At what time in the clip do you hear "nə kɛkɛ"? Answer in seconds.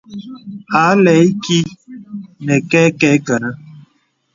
2.45-3.09